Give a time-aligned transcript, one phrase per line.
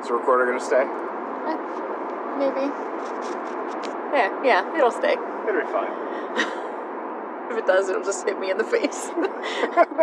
[0.00, 0.82] Is the recorder gonna stay?
[0.82, 1.56] Eh,
[2.38, 2.66] maybe.
[4.12, 5.12] Yeah, yeah, it'll stay.
[5.12, 6.10] It'll be fine.
[7.50, 9.10] If it does, it'll just hit me in the face.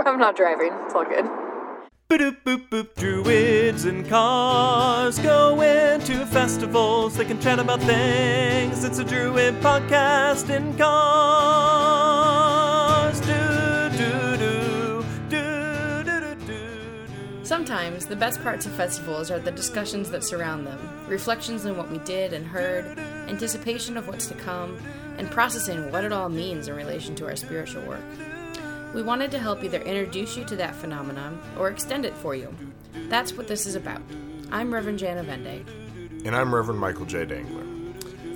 [0.05, 0.71] I'm not driving.
[0.85, 1.25] It's all good.
[2.09, 2.95] Boop boop boop.
[2.95, 7.15] Druids and cars going to festivals.
[7.15, 8.83] They can chat about things.
[8.83, 12.66] It's a druid podcast in cars.
[17.67, 21.91] Sometimes the best parts of festivals are the discussions that surround them, reflections on what
[21.91, 24.77] we did and heard, anticipation of what's to come,
[25.17, 27.99] and processing what it all means in relation to our spiritual work.
[28.95, 32.55] We wanted to help either introduce you to that phenomenon or extend it for you.
[33.09, 34.01] That's what this is about.
[34.49, 35.67] I'm Reverend Jana Vende.
[36.25, 37.25] And I'm Reverend Michael J.
[37.25, 37.66] Dangler.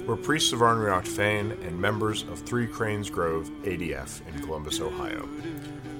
[0.05, 4.79] We're priests of Ár nDraíocht Féin and members of Three Cranes Grove ADF in Columbus,
[4.79, 5.27] Ohio.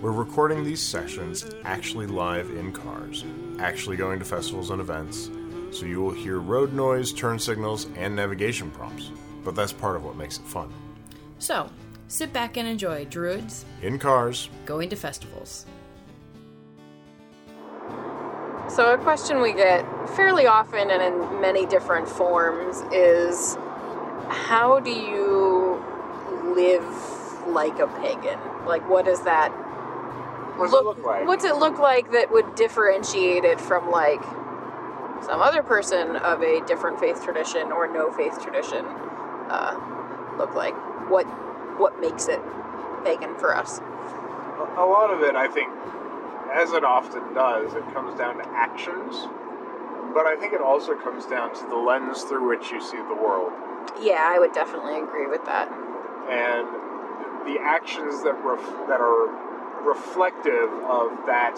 [0.02, 3.26] We're recording these sessions actually live in cars,
[3.60, 5.30] actually going to festivals and events,
[5.72, 9.12] so you will hear road noise, turn signals, and navigation prompts.
[9.44, 10.72] But that's part of what makes it fun.
[11.40, 11.70] So,
[12.08, 15.66] sit back and enjoy Druids In cars, going to festivals.
[18.68, 23.58] So, a question we get fairly often and in many different forms is
[24.32, 25.84] how do you
[26.56, 26.86] live
[27.48, 28.40] like a pagan?
[28.66, 29.50] Like, what does that
[30.58, 31.28] What does it look like?
[31.28, 34.24] What's it look like that would differentiate it from, like,
[35.24, 38.86] some other person of a different faith tradition or no faith tradition
[39.50, 39.76] uh,
[40.38, 40.76] look like?
[41.10, 41.26] What,
[41.80, 42.42] what makes it
[43.04, 43.80] pagan for us?
[43.80, 45.70] A lot of it, I think,
[46.54, 49.28] as it often does, it comes down to actions.
[50.14, 53.16] But I think it also comes down to the lens through which you see the
[53.16, 53.52] world.
[54.00, 55.70] Yeah, I would definitely agree with that.
[56.30, 56.68] and
[57.46, 59.28] the actions that ref- that are
[59.84, 61.58] reflective of that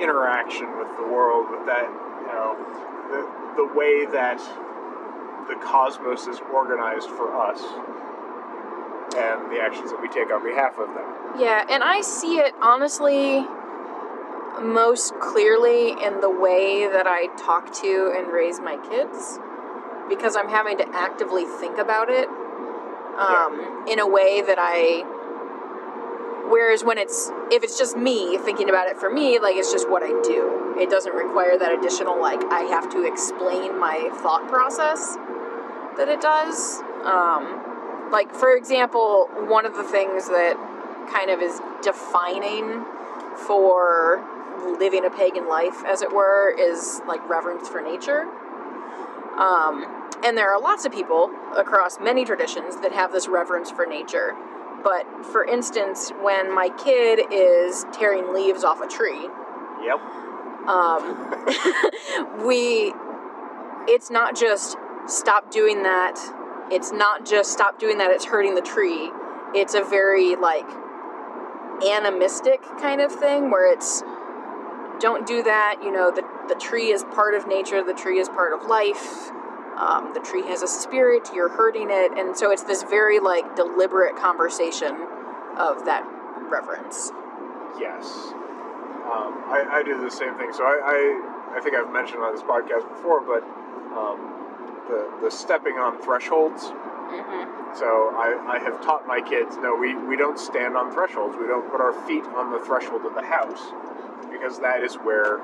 [0.00, 2.56] interaction with the world, with that you know
[3.12, 3.20] the
[3.56, 4.40] the way that
[5.48, 7.60] the cosmos is organized for us,
[9.16, 11.06] and the actions that we take on behalf of them.
[11.38, 13.46] Yeah, and I see it honestly
[14.62, 19.38] most clearly in the way that I talk to and raise my kids
[20.10, 22.28] because I'm having to actively think about it
[23.16, 25.06] um, in a way that I.
[26.50, 29.88] Whereas when it's if it's just me thinking about it for me, like it's just
[29.88, 30.74] what I do.
[30.76, 35.16] It doesn't require that additional like I have to explain my thought process
[35.96, 36.82] that it does.
[37.04, 40.56] Um, like for example, one of the things that
[41.12, 42.84] kind of is defining
[43.46, 44.24] for
[44.78, 48.22] living a pagan life, as it were, is like reverence for nature.
[49.38, 53.86] Um, and there are lots of people across many traditions that have this reverence for
[53.86, 54.34] nature.
[54.82, 59.28] But for instance, when my kid is tearing leaves off a tree,
[59.82, 60.00] Yep.
[60.68, 61.46] um,
[62.46, 62.92] we
[63.88, 64.76] it's not just
[65.06, 66.18] stop doing that
[66.70, 69.10] it's not just stop doing that it's hurting the tree
[69.54, 70.68] it's a very like
[71.90, 74.02] animistic kind of thing where it's
[75.00, 78.28] don't do that you know the, the tree is part of nature the tree is
[78.28, 79.30] part of life
[79.80, 83.56] um, the tree has a spirit you're hurting it and so it's this very like
[83.56, 84.94] deliberate conversation
[85.58, 86.04] of that
[86.50, 87.10] reverence
[87.78, 88.04] Yes.
[89.08, 90.52] Um, I, I do the same thing.
[90.52, 93.42] So I, I, I think I've mentioned on this podcast before, but
[93.96, 94.18] um,
[94.88, 96.70] the, the stepping on thresholds.
[96.70, 101.36] hmm So I, I have taught my kids, no, we, we don't stand on thresholds.
[101.38, 103.72] We don't put our feet on the threshold of the house
[104.30, 105.40] because that is where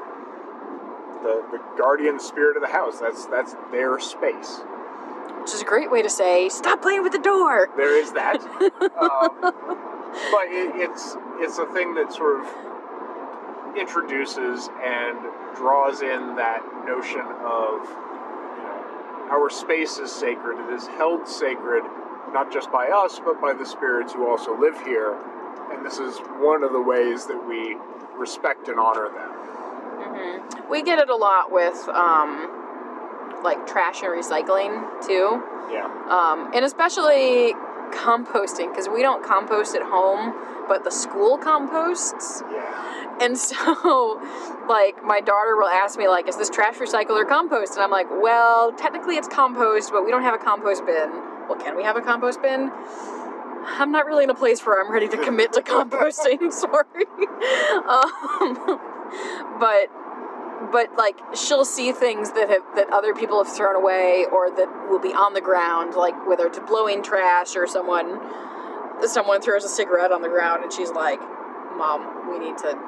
[1.22, 4.60] the, the guardian spirit of the house, that's, that's their space.
[5.41, 8.41] which is a great way to say stop playing with the door There is that.
[9.00, 12.47] um, but it, it's, it's a thing that sort of
[13.76, 15.19] introduces and
[15.55, 20.59] draws in that notion of you know, our space is sacred.
[20.69, 21.84] It is held sacred
[22.32, 25.16] not just by us, but by the spirits who also live here.
[25.72, 27.76] And this is one of the ways that we
[28.16, 29.31] respect and honor them.
[29.98, 32.50] Hmm We get it a lot with um,
[33.43, 35.87] like trash and recycling too, Yeah.
[36.10, 37.54] um, and especially
[37.93, 40.34] composting because we don't compost at home,
[40.69, 42.43] but the school composts.
[42.52, 43.19] Yeah.
[43.20, 44.20] And so,
[44.69, 47.75] like, my daughter will ask me, like, is this trash recycle or compost?
[47.75, 51.10] And I'm like, well, technically it's compost, but we don't have a compost bin.
[51.49, 52.70] Well, can we have a compost bin?
[53.69, 56.52] I'm not really in a place where I'm ready to commit to composting.
[56.62, 57.06] Sorry,
[57.88, 58.81] um,
[59.58, 59.91] but
[60.73, 64.88] but like she'll see things that have that other people have thrown away or that
[64.88, 68.20] will be on the ground, like whether it's blowing trash or someone
[69.06, 71.20] someone throws a cigarette on the ground and she's like,
[71.76, 72.79] "Mom, we need to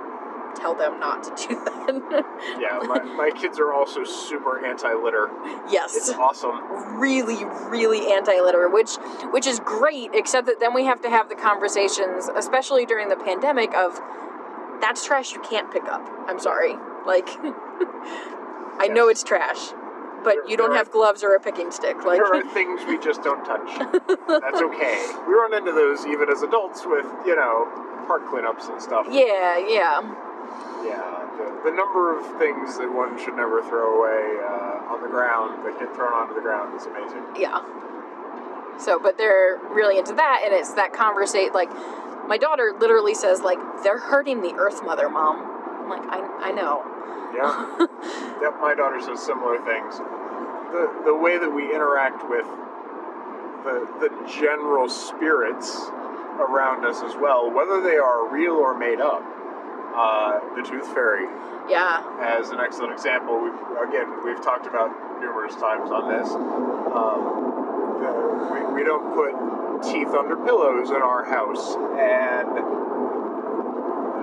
[0.54, 2.24] tell them not to do that.
[2.60, 5.28] Yeah, my, my kids are also super anti-litter.
[5.70, 5.96] yes.
[5.96, 6.98] It's awesome.
[6.98, 8.96] really really anti-litter which
[9.30, 13.16] which is great except that then we have to have the conversations especially during the
[13.16, 14.00] pandemic of
[14.80, 16.74] that's trash you can't pick up i'm sorry
[17.06, 17.28] like
[18.78, 19.70] i know it's trash
[20.24, 22.80] but There- you don't have are- gloves or a picking stick like There are things
[22.86, 23.70] we just don't touch.
[24.28, 25.06] That's okay.
[25.28, 27.70] We run into those even as adults with, you know,
[28.08, 29.06] park cleanups and stuff.
[29.10, 30.02] yeah yeah
[30.84, 35.08] Yeah, the, the number of things that one should never throw away uh, on the
[35.08, 37.22] ground that get thrown onto the ground is amazing.
[37.38, 37.62] yeah
[38.78, 41.70] so but they're really into that and it's that conversation like
[42.28, 45.36] my daughter literally says like they're hurting the earth mother mom
[45.82, 46.84] i'm like i, I know
[47.34, 47.76] Yeah.
[48.42, 49.98] yep, my daughter says similar things.
[50.72, 52.46] The the way that we interact with
[53.64, 54.10] the the
[54.40, 55.90] general spirits
[56.40, 59.22] around us as well, whether they are real or made up.
[59.94, 61.26] Uh, the tooth fairy
[61.68, 63.40] yeah as an excellent example.
[63.42, 64.88] We've, again, we've talked about
[65.20, 66.28] numerous times on this.
[66.32, 67.20] Um,
[68.00, 68.10] the,
[68.52, 69.34] we, we don't put
[69.82, 72.48] teeth under pillows in our house, and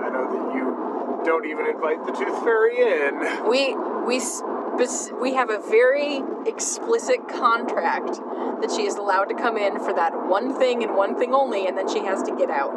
[0.04, 3.48] I know that you don't even invite the tooth fairy in.
[3.48, 3.74] We
[4.06, 8.20] we spec- we have a very explicit contract
[8.60, 11.66] that she is allowed to come in for that one thing and one thing only,
[11.66, 12.72] and then she has to get out.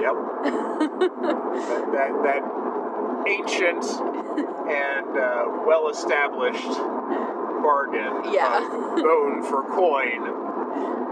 [0.00, 0.14] Yep.
[1.20, 2.42] that, that, that
[3.28, 3.84] ancient
[4.70, 6.64] and uh, well established
[7.60, 8.60] bargain Yeah.
[8.96, 11.09] bone for coin.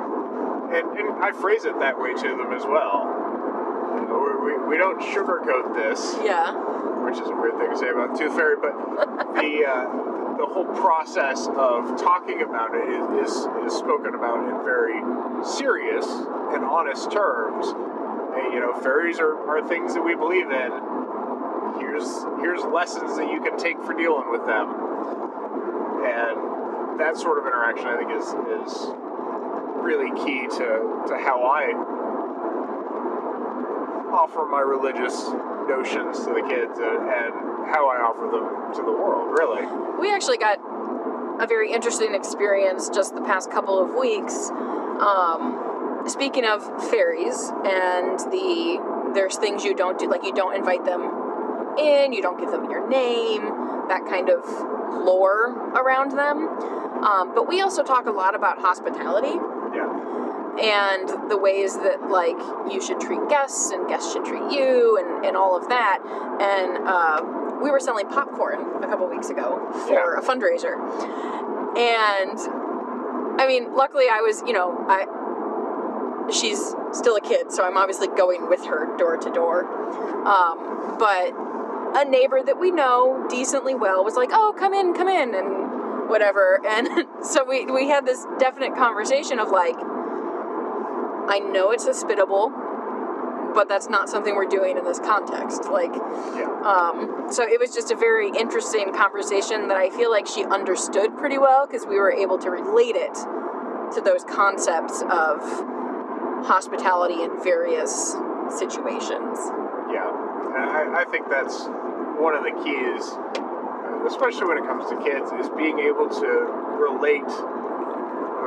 [0.69, 3.05] And, and I phrase it that way to them as well.
[4.09, 6.53] Know, we, we don't sugarcoat this, Yeah,
[7.05, 8.73] which is a weird thing to say about Tooth Fairy, but
[9.35, 14.55] the uh, the whole process of talking about it is, is, is spoken about in
[14.65, 15.03] very
[15.45, 17.67] serious and honest terms.
[17.67, 20.71] And, you know, fairies are, are things that we believe in.
[21.81, 22.07] Here's
[22.39, 24.69] here's lessons that you can take for dealing with them.
[26.07, 28.29] And that sort of interaction I think is
[28.63, 28.95] is
[29.83, 31.73] really key to, to how I
[34.13, 35.29] offer my religious
[35.69, 37.33] notions to the kids and, and
[37.69, 39.67] how I offer them to the world, really.
[40.01, 40.59] we actually got
[41.41, 44.51] a very interesting experience just the past couple of weeks.
[45.01, 48.83] Um, speaking of fairies and the
[49.15, 51.03] there's things you don't do, like you don't invite them
[51.79, 53.43] in, you don't give them your name,
[53.89, 54.45] that kind of
[55.05, 56.49] lore around them.
[57.05, 59.39] Um, but we also talk a lot about hospitality.
[60.61, 62.37] And the ways that like
[62.73, 65.99] you should treat guests and guests should treat you and, and all of that.
[66.41, 70.19] And uh, we were selling popcorn a couple weeks ago for Yeah.
[70.19, 70.75] a fundraiser.
[71.79, 72.39] And
[73.41, 75.07] i mean luckily i was you know i
[76.33, 79.65] she's still a kid so i'm obviously going with her door to door.
[80.27, 81.33] Um, but
[81.95, 86.09] a neighbor that we know decently well was like oh come in come in and
[86.09, 86.61] whatever.
[86.69, 89.77] And so we, we had this definite conversation of like
[91.29, 92.51] I know it's hospitable,
[93.55, 95.65] but that's not something we're doing in this context.
[95.67, 96.51] Like, Yeah.
[96.63, 101.17] um, so it was just a very interesting conversation that I feel like she understood
[101.17, 103.15] pretty well because we were able to relate it
[103.95, 105.41] to those concepts of
[106.47, 108.17] hospitality in various
[108.51, 109.39] situations.
[109.91, 110.11] Yeah.
[110.57, 111.67] I, I think that's
[112.19, 113.05] one of the keys,
[114.07, 116.29] especially when it comes to kids, is being able to
[116.79, 117.29] relate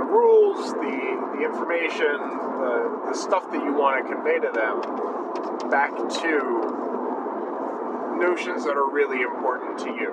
[0.02, 0.98] the rules, the,
[1.38, 2.18] the information,
[2.58, 4.82] the, the stuff that you want to convey to them
[5.70, 6.34] back to
[8.18, 10.10] notions that are really important to you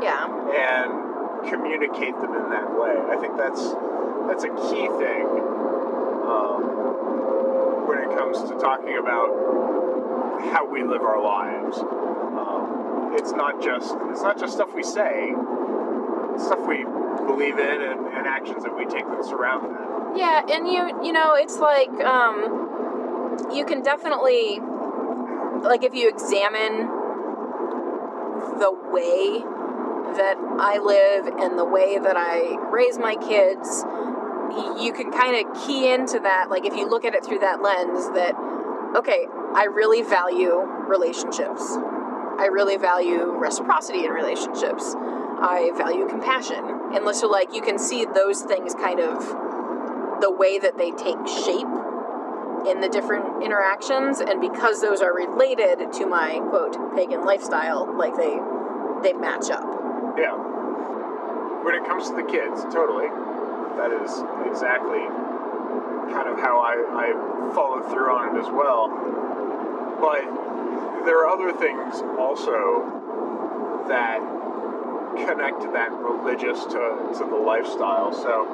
[0.00, 0.22] Yeah,
[0.54, 2.94] and communicate them in that way.
[3.10, 3.74] I think that's
[4.30, 5.26] that's a key thing
[6.30, 6.62] um,
[7.86, 11.78] when it comes to talking about how we live our lives.
[11.78, 15.34] Um, it's not just it's not just stuff we say,
[16.38, 16.84] stuff we
[17.26, 20.16] believe in and, and actions that we take that surround that.
[20.16, 24.60] yeah, and you you know it's like um, you can definitely
[25.62, 26.88] like if you examine
[28.58, 29.42] the way
[30.16, 33.84] that I live and the way that I raise my kids,
[34.82, 36.50] you can kind of key into that.
[36.50, 38.34] Like, if you look at it through that lens, that,
[38.96, 41.62] okay, I really value relationships.
[42.38, 44.94] I really value reciprocity in relationships.
[45.42, 46.64] I value compassion.
[46.94, 49.26] And so, like, you can see those things kind of
[50.20, 51.66] the way that they take shape
[52.66, 58.14] in the different interactions and because those are related to my quote pagan lifestyle like
[58.14, 58.38] they
[59.02, 59.66] they match up
[60.16, 60.38] Yeah.
[61.64, 63.08] When it comes to the kids, totally.
[63.78, 65.02] That is exactly
[66.14, 68.90] kind of how I, I follow through on it as well.
[69.98, 70.22] But
[71.04, 74.20] there are other things also that
[75.16, 78.12] connect that religious to, to the lifestyle.
[78.12, 78.46] So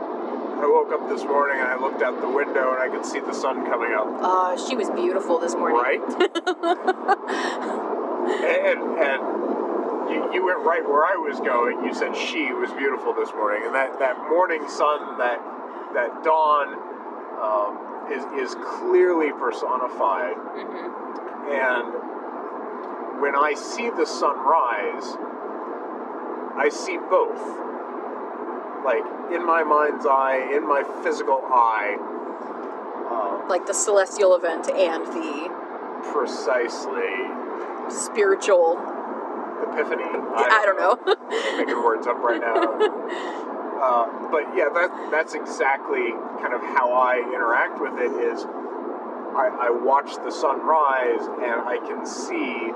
[0.60, 3.20] I woke up this morning and I looked out the window and I could see
[3.20, 4.06] the sun coming up.
[4.20, 5.78] Uh, she was beautiful this morning.
[5.78, 6.00] Right?
[8.28, 9.22] and and
[10.10, 11.84] you, you went right where I was going.
[11.84, 15.40] You said she was beautiful this morning, and that, that morning sun, that
[15.94, 16.74] that dawn,
[17.40, 20.34] um, is is clearly personified.
[20.34, 25.16] hmm And when I see the sunrise,
[26.58, 27.40] I see both.
[28.84, 31.96] Like in my mind's eye, in my physical eye,
[33.10, 35.50] uh, Like the celestial event and the
[36.12, 37.28] precisely
[37.88, 38.78] spiritual.
[39.62, 40.04] epiphany.
[40.06, 40.98] I don't know.
[41.06, 43.34] I'm making words up right now.
[43.78, 46.10] Uh, but yeah, that that's exactly
[46.42, 48.10] kind of how I interact with it.
[48.26, 52.72] Is I, I watch the sun rise and I can see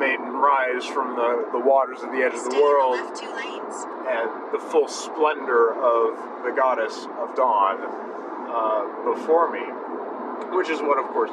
[0.00, 2.96] maiden rise from the, the waters of the edge of the Stay world
[4.08, 7.84] and the full splendor of the goddess of dawn
[8.48, 9.60] uh, before me,
[10.56, 11.30] which is what, of course,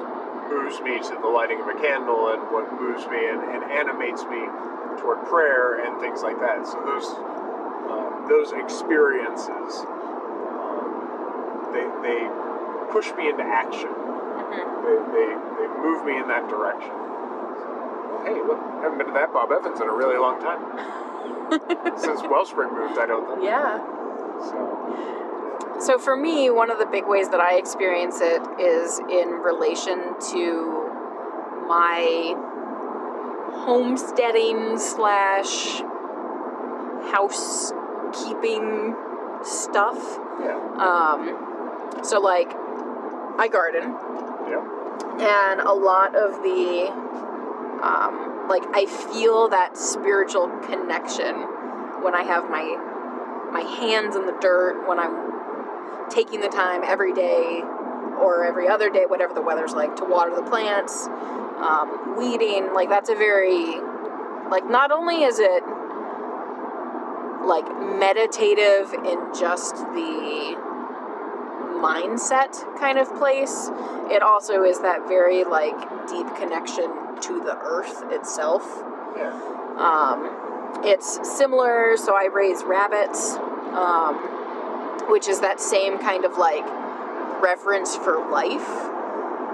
[0.52, 4.28] moves me to the lighting of a candle and what moves me and, and animates
[4.28, 4.44] me
[5.00, 6.68] toward prayer and things like that.
[6.68, 7.08] So those
[7.88, 12.28] uh, those experiences um, they, they
[12.92, 13.92] push me into action.
[14.52, 17.07] They, they, they move me in that direction.
[18.28, 20.60] Hey, look, I haven't been to that Bob Evans in a really long time.
[21.98, 23.44] Since Wellspring moved, I don't think.
[23.44, 23.80] Yeah.
[24.44, 29.30] So, So for me, one of the big ways that I experience it is in
[29.30, 30.92] relation to
[31.68, 32.36] my
[33.64, 35.82] homesteading slash
[37.12, 38.96] housekeeping
[39.44, 40.20] stuff.
[40.42, 42.52] yeah, Um, so like,
[43.40, 43.96] I garden,
[44.50, 44.64] yeah,
[45.20, 46.92] and a lot of the
[47.84, 51.36] um, like I feel that spiritual connection
[52.02, 52.78] when I have my
[53.52, 57.62] my hands in the dirt when I'm taking the time every day
[58.22, 62.74] or every other day, whatever the weather's like, to water the plants, um, weeding.
[62.74, 63.80] Like that's a very
[64.50, 65.64] like not only is it
[67.46, 67.66] like
[68.00, 70.67] meditative in just the
[71.78, 73.70] mindset kind of place
[74.10, 76.86] it also is that very like deep connection
[77.22, 78.64] to the earth itself
[79.16, 79.32] yeah.
[79.78, 83.36] um, it's similar so i raise rabbits
[83.74, 84.16] um,
[85.10, 86.66] which is that same kind of like
[87.42, 88.70] reverence for life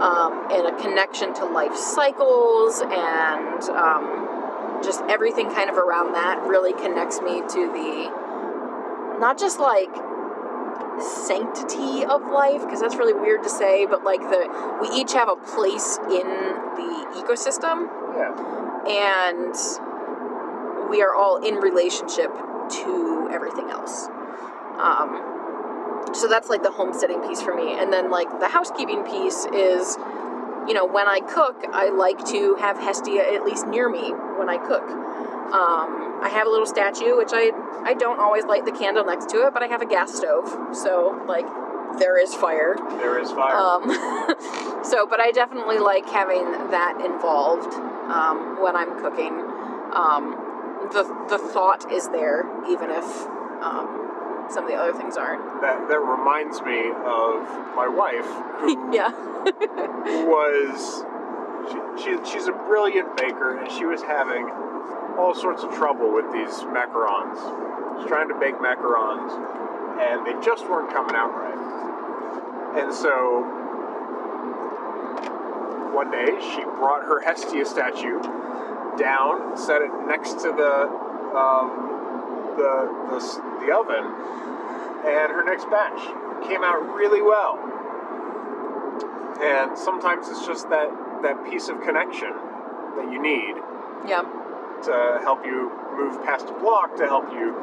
[0.02, 6.42] um, and a connection to life cycles and um, just everything kind of around that
[6.44, 9.94] really connects me to the not just like
[11.02, 15.30] sanctity of life because that's really weird to say but like the we each have
[15.30, 16.28] a place in
[16.78, 17.90] the ecosystem.
[18.16, 18.34] Yeah,
[18.88, 19.56] and
[20.90, 22.32] we are all in relationship
[22.70, 24.08] to everything else.
[24.80, 27.74] Um, so that's like the homesteading piece for me.
[27.80, 29.98] And then like the housekeeping piece is
[30.68, 34.50] you know when i cook i like to have hestia at least near me when
[34.50, 34.88] i cook
[35.54, 37.52] um, i have a little statue which i
[37.86, 40.76] i don't always light the candle next to it but i have a gas stove
[40.76, 41.46] so like
[42.00, 43.56] there is fire there is fire.
[43.56, 43.84] um,
[44.84, 47.74] so, but I definitely like having that involved
[48.12, 49.34] um, when I'm cooking.
[49.94, 50.40] Um,
[50.92, 53.06] the the thought is there, even if
[53.62, 55.62] um, some of the other things aren't.
[55.62, 58.28] that that reminds me of my wife,
[58.60, 59.12] who yeah.
[60.26, 61.06] was
[61.70, 64.50] she, she, she's a brilliant baker, and she was having
[65.18, 67.38] all sorts of trouble with these macarons.
[68.00, 69.32] She's trying to bake macarons,
[70.02, 72.84] and they just weren't coming out right.
[72.84, 73.44] And so
[75.94, 78.20] one day she brought her Hestia statue
[78.98, 80.90] down, set it next to the
[81.38, 83.20] um, the, the
[83.66, 84.06] the oven,
[85.06, 86.02] and her next batch
[86.48, 87.60] came out really well.
[89.42, 90.90] And sometimes it's just that
[91.22, 92.34] that piece of connection
[92.96, 93.56] that you need
[94.08, 94.24] Yeah.
[94.84, 97.56] To help you move past a block, to help you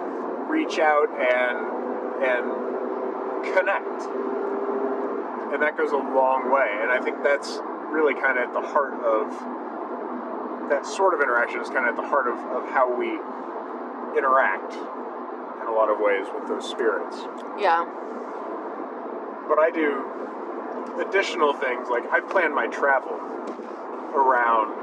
[0.49, 1.81] reach out and
[2.21, 2.71] and
[3.55, 4.03] connect.
[5.53, 6.69] And that goes a long way.
[6.81, 7.59] And I think that's
[7.91, 9.31] really kind of at the heart of
[10.71, 13.19] that sort of interaction is kind of at the heart of, of how we
[14.17, 17.27] interact in a lot of ways with those spirits.
[17.59, 17.85] Yeah.
[19.49, 20.07] But I do
[21.01, 23.19] additional things like I plan my travel
[24.15, 24.80] around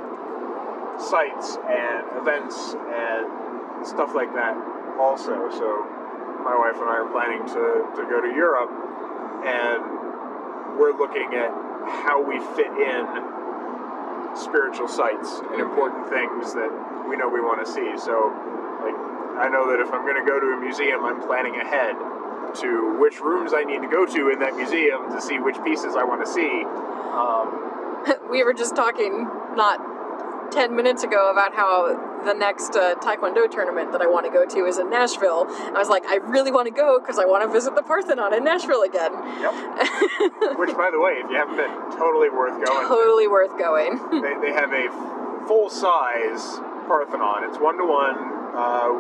[1.00, 4.56] sites and events and stuff like that
[5.00, 5.50] also.
[5.52, 5.86] So
[6.44, 7.64] my wife and I are planning to,
[7.96, 8.72] to go to Europe
[9.46, 11.52] and we're looking at
[11.86, 13.04] how we fit in
[14.36, 16.70] spiritual sites and important things that
[17.10, 17.98] we know we want to see.
[17.98, 18.30] So,
[18.84, 18.98] like,
[19.42, 21.96] I know that if I'm going to go to a museum, I'm planning ahead
[22.62, 25.96] to which rooms I need to go to in that museum to see which pieces
[25.96, 26.64] I want to see.
[27.14, 29.80] Um, we were just talking not
[30.52, 34.46] 10 minutes ago about how the next uh, Taekwondo tournament that I want to go
[34.46, 35.46] to is in Nashville.
[35.50, 38.34] I was like, I really want to go because I want to visit the Parthenon
[38.34, 39.12] in Nashville again.
[39.40, 39.54] Yep.
[40.60, 42.88] Which, by the way, if you haven't been, totally worth going.
[42.88, 44.00] totally worth going.
[44.22, 44.90] they, they have a
[45.48, 47.44] full size Parthenon.
[47.48, 48.18] It's one to one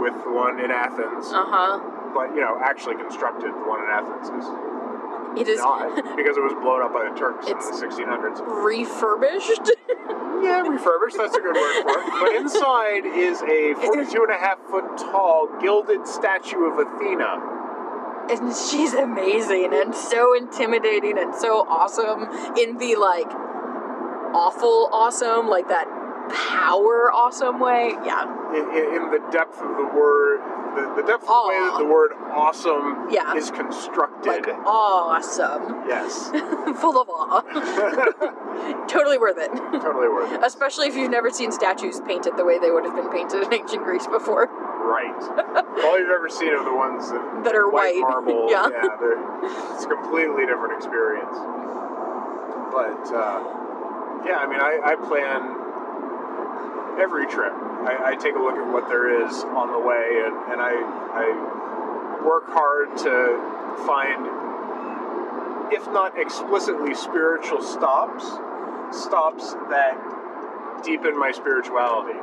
[0.01, 1.79] with the one in Athens, Uh huh.
[2.13, 3.49] but you know, actually constructed.
[3.49, 4.45] The one in Athens is
[5.39, 8.41] It is not because it was blown up by the Turks in the 1600s.
[8.63, 9.71] refurbished.
[10.41, 11.17] Yeah, refurbished.
[11.17, 12.05] That's a good word for it.
[12.21, 17.41] But inside is a 42 and a half foot tall gilded statue of Athena.
[18.29, 22.23] and she's amazing and so intimidating and so awesome
[22.57, 23.31] in the like
[24.33, 25.87] awful awesome, like that
[26.29, 27.91] power awesome way.
[28.05, 28.25] Yeah.
[28.53, 30.39] In, in, in the depth of the word,
[30.75, 33.33] the, the depth of the way that the word awesome Yeah.
[33.35, 34.27] is constructed.
[34.29, 35.83] Like awesome.
[35.87, 36.29] yes.
[36.79, 37.41] Full of awe.
[38.87, 39.51] totally worth it.
[39.81, 40.43] totally worth it.
[40.43, 43.53] Especially if you've never seen statues painted the way they would have been painted in
[43.53, 44.47] ancient Greece before.
[44.47, 45.11] Right.
[45.83, 48.01] All you've ever seen are the ones that, That are white, white.
[48.01, 48.47] marble.
[48.49, 48.69] Yeah.
[48.99, 49.19] they're,
[49.75, 51.37] it's a completely different experience.
[52.71, 55.41] But uh, yeah, I mean, I, I plan
[56.99, 57.53] every trip.
[57.53, 60.73] I, I take a look at what there is on the way, and, and I,
[61.13, 64.25] I work hard to find,
[65.73, 68.25] if not explicitly spiritual stops,
[68.91, 69.97] stops that
[70.83, 72.19] deepen my spirituality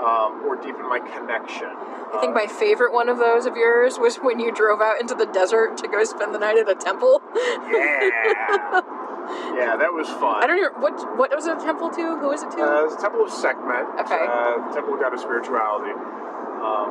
[0.00, 1.68] um, or deepen my connection.
[2.14, 5.14] I think my favorite one of those of yours was when you drove out into
[5.14, 7.22] the desert to go spend the night at a temple.
[7.34, 8.80] Yeah.
[9.56, 10.42] yeah, that was fun.
[10.42, 12.16] I don't know what what was it a temple to?
[12.20, 12.62] Who was it to?
[12.62, 13.86] Uh, it's the Temple of Sekhmet.
[14.06, 14.22] Okay.
[14.26, 15.92] Uh, Temple of God of Spirituality.
[15.92, 16.88] Um,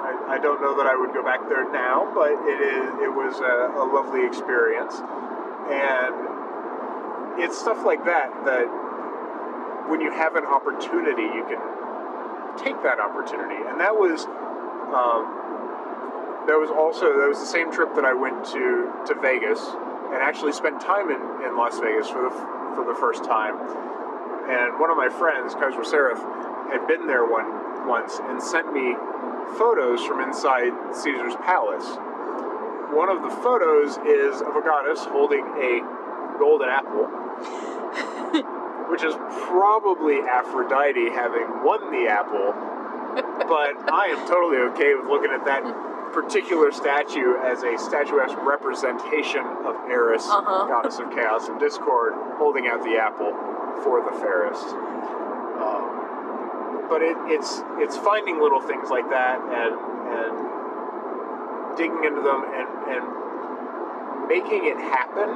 [0.00, 3.12] I, I don't know that I would go back there now, but it is it
[3.12, 4.98] was a, a lovely experience,
[5.70, 8.66] and it's stuff like that that
[9.90, 11.60] when you have an opportunity, you can
[12.58, 14.26] take that opportunity, and that was.
[14.94, 15.44] Um,
[16.44, 19.64] that was also that was the same trip that I went to to Vegas
[20.12, 22.30] and actually spent time in, in Las Vegas for the
[22.74, 23.56] for the first time.
[24.50, 26.20] And one of my friends, Kaiser Seraph,
[26.70, 28.94] had been there one once and sent me
[29.56, 31.96] photos from inside Caesar's palace.
[32.92, 35.80] One of the photos is of a goddess holding a
[36.38, 37.06] golden apple,
[38.90, 39.14] which is
[39.48, 42.52] probably Aphrodite having won the apple.
[43.48, 45.62] But I am totally okay with looking at that
[46.14, 50.66] particular statue as a statuesque representation of Eris, Uh-huh.
[50.68, 53.34] goddess of chaos and discord, holding out the apple
[53.82, 54.64] for the fairest.
[55.58, 59.74] Um, but it, it's it's finding little things like that and
[60.14, 60.32] and
[61.76, 63.04] digging into them and and
[64.28, 65.28] making it happen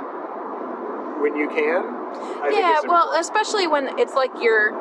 [1.21, 1.83] when you can.
[2.43, 4.73] I yeah, well, especially when it's like you're.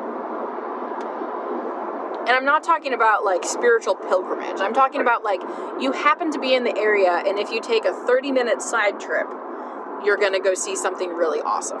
[2.28, 4.60] And I'm not talking about like spiritual pilgrimage.
[4.60, 5.40] I'm talking about like
[5.80, 9.00] you happen to be in the area, and if you take a 30 minute side
[9.00, 9.26] trip,
[10.04, 11.80] you're gonna go see something really awesome.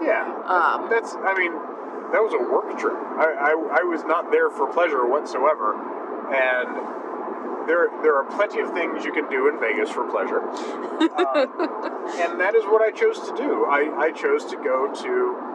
[0.00, 0.22] yeah.
[0.46, 1.52] Um, That's, I mean,
[2.12, 2.94] that was a work trip.
[2.94, 5.74] I, I, I was not there for pleasure whatsoever.
[6.30, 10.40] And there, there are plenty of things you can do in Vegas for pleasure.
[10.40, 11.44] Uh,
[12.22, 13.66] and that is what I chose to do.
[13.66, 15.47] I, I chose to go to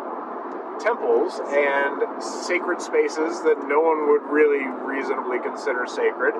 [0.80, 6.34] temples and sacred spaces that no one would really reasonably consider sacred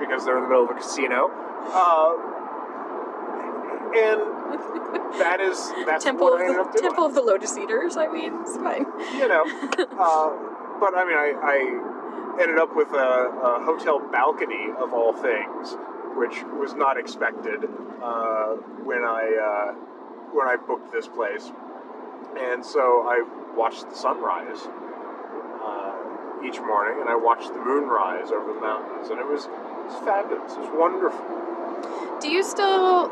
[0.00, 1.30] because they're in the middle of a casino.
[1.72, 2.36] Uh,
[3.96, 4.20] and
[5.18, 7.56] that is that's Temple what of I ended the up doing Temple of the Lotus
[7.56, 7.96] Eaters.
[7.96, 8.86] I mean, it's fine.
[9.16, 9.44] you know.
[9.96, 10.28] Uh,
[10.78, 15.74] but I mean, I, I ended up with a, a hotel balcony of all things,
[16.16, 17.64] which was not expected
[18.02, 19.72] uh, when I uh,
[20.32, 21.50] when I booked this place,
[22.38, 23.24] and so I
[23.56, 24.68] watched the sunrise
[25.64, 25.92] uh,
[26.44, 29.50] each morning, and I watched the moon rise over the mountains, and it was, it
[29.88, 30.52] was fabulous.
[30.52, 31.24] It was wonderful.
[32.20, 33.10] Do you still?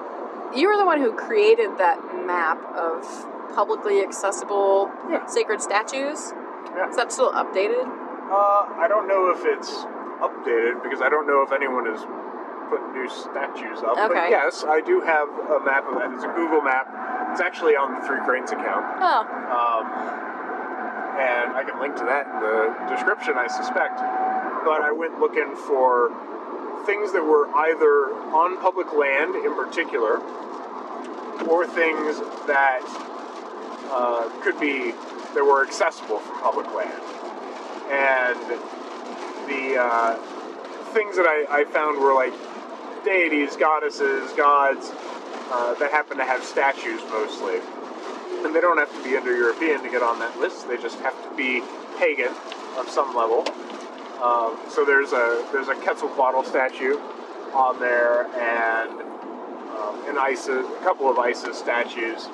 [0.54, 3.02] You were the one who created that map of
[3.54, 5.26] publicly accessible Yeah.
[5.26, 6.32] sacred statues.
[6.76, 6.88] Yeah.
[6.90, 7.86] Is that still updated?
[8.30, 9.70] Uh, I don't know if it's
[10.22, 12.02] updated because I don't know if anyone has
[12.70, 13.96] put new statues up.
[13.96, 14.30] But Okay.
[14.30, 16.10] yes, I do have a map of that.
[16.14, 16.86] It's a Google map.
[17.32, 18.84] It's actually on the Three Cranes account.
[19.00, 19.84] Oh, Um,
[21.18, 23.98] and I can link to that in the description, I suspect.
[24.64, 26.10] But I went looking for
[26.86, 30.20] things that were either on public land in particular,
[31.48, 32.82] or things that
[33.90, 34.92] uh, could be
[35.34, 37.02] that were accessible from public land.
[37.90, 38.38] And
[39.48, 40.16] the uh,
[40.92, 42.32] things that I, I found were like
[43.04, 44.92] deities, goddesses, gods
[45.50, 47.60] uh, that happen to have statues mostly.
[48.44, 50.98] And they don't have to be Indo European to get on that list, they just
[51.00, 51.62] have to be
[51.98, 52.32] pagan
[52.76, 53.40] of some level.
[54.22, 56.98] Um, so there's a there's a Quetzalcoatl statue
[57.52, 62.26] on there, and um, an Isis, a couple of Isis statues.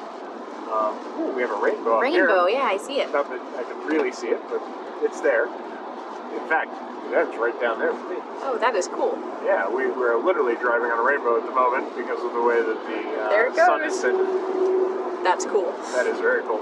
[0.70, 2.00] Um, ooh, we have a rainbow.
[2.00, 3.10] Rainbow, yeah, I see it.
[3.12, 4.62] Not that I can really see it, but
[5.02, 5.46] it's there.
[5.46, 6.70] In fact,
[7.10, 8.16] that's right down there for me.
[8.42, 9.18] Oh, that is cool.
[9.44, 12.62] Yeah, we, we're literally driving on a rainbow at the moment because of the way
[12.62, 14.99] that the uh, There it sun is setting.
[15.22, 15.72] That's cool.
[15.92, 16.60] That is very cool.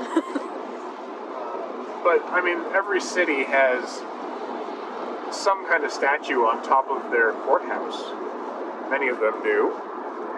[2.02, 4.02] but I mean, every city has
[5.30, 8.12] some kind of statue on top of their courthouse.
[8.90, 9.72] Many of them do,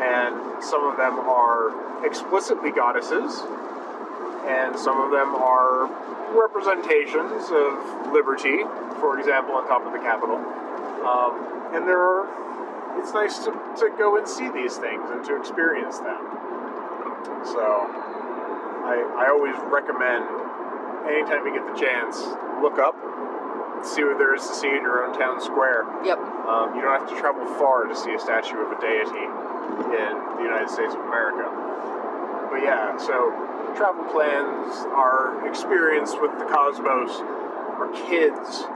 [0.00, 3.42] and some of them are explicitly goddesses,
[4.46, 5.86] and some of them are
[6.34, 8.64] representations of liberty.
[8.98, 10.36] For example, on top of the Capitol,
[11.06, 12.28] um, and there are.
[12.98, 16.26] It's nice to, to go and see these things and to experience them.
[17.44, 17.64] So,
[18.84, 20.24] I, I always recommend
[21.06, 22.16] anytime you get the chance,
[22.60, 22.96] look up,
[23.84, 25.84] see what there is to see in your own town square.
[26.04, 26.18] Yep.
[26.18, 30.12] Um, you don't have to travel far to see a statue of a deity in
[30.36, 31.48] the United States of America.
[32.50, 33.30] But yeah, so
[33.76, 37.20] travel plans, our experience with the cosmos,
[37.78, 38.66] our kids.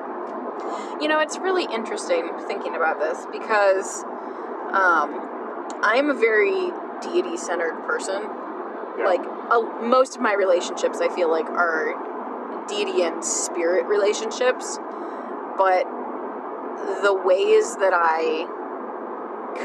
[1.03, 4.05] You know, it's really interesting thinking about this because
[4.73, 5.19] um,
[5.83, 8.23] I'm a very deity centered person.
[8.99, 9.05] Yeah.
[9.05, 11.95] Like, uh, most of my relationships, I feel like, are
[12.69, 14.79] deity and spirit relationships.
[15.57, 15.85] But
[17.03, 18.47] the ways that I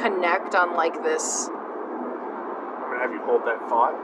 [0.01, 1.49] connect on, like, this.
[1.49, 3.95] I'm gonna have you hold that thought.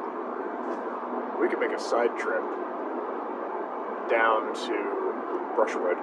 [1.40, 2.44] We could make a side trip
[4.10, 5.98] down to Brushwood.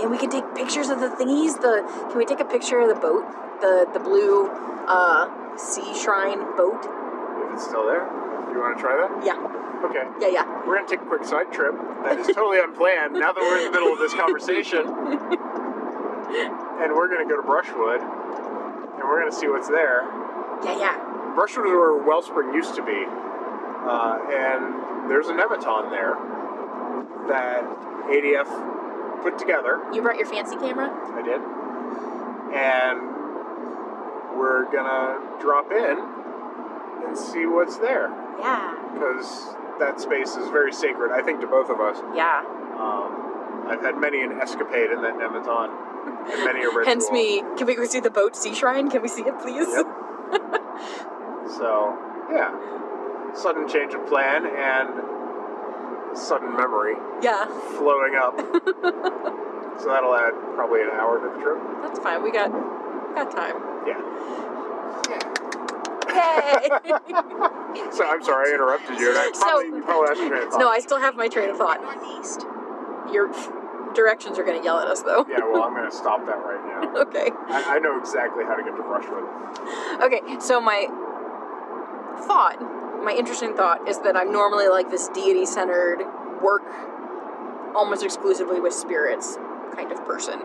[0.00, 1.60] And we can take pictures of the thingies.
[1.60, 3.24] The Can we take a picture of the boat?
[3.60, 4.48] The, the blue
[4.86, 6.82] uh, sea shrine boat?
[6.82, 8.04] If it's still there,
[8.50, 9.24] you want to try that?
[9.24, 9.38] Yeah.
[9.84, 10.04] Okay.
[10.18, 10.66] Yeah, yeah.
[10.66, 11.74] We're gonna take a quick side trip.
[12.04, 13.14] That is totally unplanned.
[13.14, 14.80] Now that we're in the middle of this conversation,
[16.80, 20.08] and we're gonna go to Brushwood, and we're gonna see what's there.
[20.64, 20.96] Yeah, yeah.
[21.36, 26.16] Brushwood is where Wellspring used to be, uh, and there's a nemeton there
[27.28, 27.64] that
[28.08, 28.48] ADF
[29.24, 29.80] put together.
[29.92, 30.92] You brought your fancy camera?
[30.92, 31.40] I did,
[32.52, 35.96] and we're gonna drop in
[37.08, 38.08] and see what's there
[38.38, 38.74] Yeah.
[38.92, 41.10] because that space is very sacred.
[41.12, 41.98] I think to both of us.
[42.14, 42.42] Yeah.
[42.78, 45.70] Um, I've had many an escapade in that nemeton,
[46.30, 46.84] and many a ritual.
[46.84, 47.42] Hence me.
[47.56, 48.90] Can we go see the boat sea shrine?
[48.90, 49.66] Can we see it, please?
[49.68, 49.86] Yep.
[51.46, 51.96] So,
[52.32, 52.50] yeah.
[53.34, 54.88] Sudden change of plan and
[56.16, 57.46] sudden memory Yeah.
[57.78, 58.38] flowing up.
[59.80, 61.58] so that'll add probably an hour to the trip.
[61.82, 62.22] That's fine.
[62.22, 63.56] We got we got time.
[63.86, 64.00] Yeah.
[66.14, 66.68] Yay!
[67.90, 69.08] So I'm sorry I interrupted you.
[69.10, 70.60] And I So- you probably lost your train of thought.
[70.60, 71.82] no, I still have my train of thought.
[71.82, 72.46] Northeast.
[73.12, 73.28] Your
[73.94, 75.26] directions are gonna yell at us though.
[75.28, 77.00] Yeah, well, I'm going to stop that right now.
[77.02, 77.30] Okay.
[77.48, 79.24] I, I know exactly how to get to Brushwood.
[80.02, 80.86] Okay, so my
[82.26, 82.58] thought,
[83.04, 86.04] my interesting thought, is that I'm normally like this deity centered,
[86.42, 86.62] work
[87.74, 89.36] almost exclusively with spirits
[89.74, 90.40] kind of person.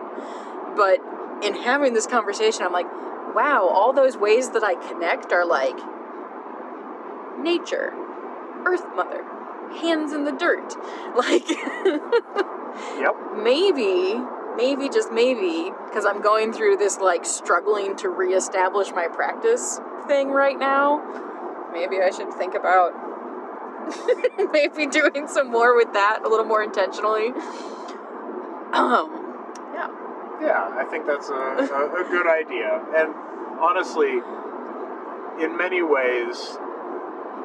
[0.75, 0.99] But
[1.43, 2.87] in having this conversation, I'm like,
[3.35, 5.77] wow, all those ways that I connect are like
[7.39, 7.93] nature,
[8.65, 9.23] Earth Mother,
[9.81, 10.75] hands in the dirt.
[11.15, 11.49] Like,
[12.99, 13.15] Yep.
[13.43, 14.15] maybe,
[14.55, 20.29] maybe, just maybe, because I'm going through this like struggling to reestablish my practice thing
[20.29, 21.01] right now,
[21.71, 22.93] maybe I should think about
[24.51, 27.29] maybe doing some more with that a little more intentionally.
[28.73, 29.09] Um,
[29.73, 29.89] yeah.
[30.41, 32.85] Yeah, I think that's a, a, a good idea.
[32.95, 33.13] And
[33.59, 34.21] honestly,
[35.43, 36.57] in many ways,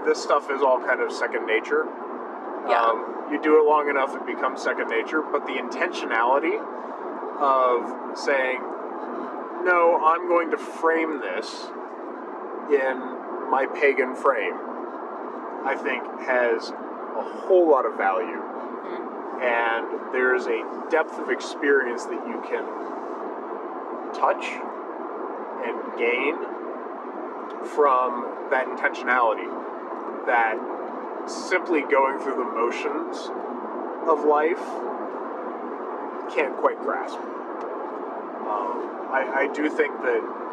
[0.04, 1.87] this stuff is all kind of second nature.
[2.68, 2.80] Yeah.
[2.80, 5.22] Um, you do it long enough, it becomes second nature.
[5.22, 6.60] But the intentionality
[7.40, 8.60] of saying,
[9.64, 11.68] no, I'm going to frame this
[12.70, 13.13] in
[13.55, 14.59] my pagan frame,
[15.64, 18.43] I think has a whole lot of value.
[19.38, 20.59] And there's a
[20.90, 22.67] depth of experience that you can
[24.12, 24.43] touch
[25.62, 26.35] and gain
[27.77, 29.47] from that intentionality
[30.27, 30.59] that
[31.31, 33.31] simply going through the motions
[34.11, 34.67] of life
[36.35, 37.19] can't quite grasp.
[38.51, 40.43] Um, I, I do think that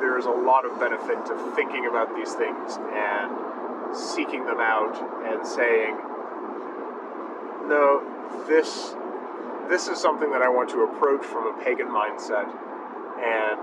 [0.00, 4.96] there is a lot of benefit to thinking about these things and seeking them out
[5.26, 5.96] and saying,
[7.68, 8.02] no,
[8.46, 8.94] this
[9.68, 12.48] this is something that I want to approach from a pagan mindset,
[13.20, 13.60] and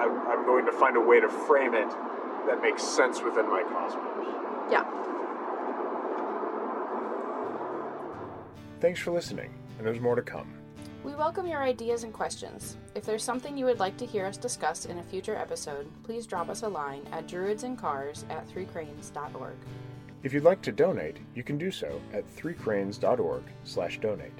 [0.00, 1.88] I'm, I'm going to find a way to frame it
[2.46, 4.26] that makes sense within my cosmos.
[4.70, 4.84] Yeah.
[8.80, 10.61] Thanks for listening, and there's more to come.
[11.04, 12.76] We welcome your ideas and questions.
[12.94, 16.28] If there's something you would like to hear us discuss in a future episode, please
[16.28, 19.56] drop us a line at druidsandcars at threecranes.org.
[20.22, 24.38] If you'd like to donate, you can do so at threecranes.org slash donate.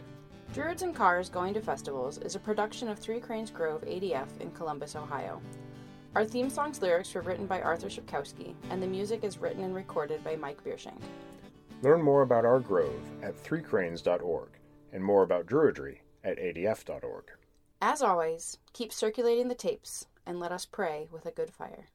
[0.55, 4.53] Druids and Cars Going to Festivals is a production of Three Cranes Grove ADF in
[4.53, 5.43] Columbus, Ohio.
[6.15, 9.75] Our theme song's lyrics were written by Arthur Shipkowski, and the music is written and
[9.75, 11.01] recorded by Mike Biershank.
[11.83, 14.51] Learn more about our grove at threecranes.org
[14.93, 17.25] and more about Druidry at adf.org.
[17.81, 21.89] As always, keep circulating the tapes and let us pray with a good fire.